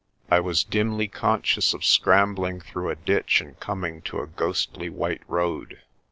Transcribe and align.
I 0.31 0.39
was 0.39 0.63
dimly 0.63 1.07
conscious 1.07 1.75
of 1.75 1.85
scrambling 1.85 2.59
through 2.59 2.89
a 2.89 2.95
ditch 2.95 3.39
and 3.39 3.59
coming 3.59 4.01
to 4.09 4.19
a 4.21 4.25
ghostly 4.25 4.89
white 4.89 5.21
road. 5.27 5.79